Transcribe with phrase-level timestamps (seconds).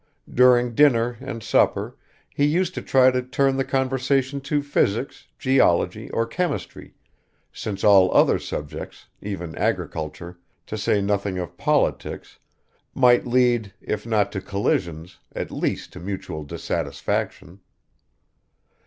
[0.33, 1.95] During dinner and supper
[2.33, 6.95] he used to try to turn the conversation to physics, geology or chemistry,
[7.53, 12.39] since all other subjects, even agriculture, to say nothing of politics,
[12.95, 17.59] might lead, if not to collisions, at least to mutual dissatisfaction.